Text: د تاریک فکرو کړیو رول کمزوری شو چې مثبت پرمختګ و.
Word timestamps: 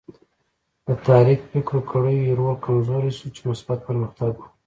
د 0.85 0.89
تاریک 1.07 1.39
فکرو 1.51 1.79
کړیو 1.91 2.37
رول 2.39 2.55
کمزوری 2.65 3.11
شو 3.17 3.27
چې 3.35 3.41
مثبت 3.51 3.79
پرمختګ 3.89 4.33
و. 4.37 4.41